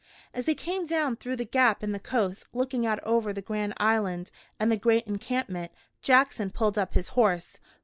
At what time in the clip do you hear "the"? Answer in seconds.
1.35-1.45, 1.91-1.99, 3.31-3.41, 4.71-4.75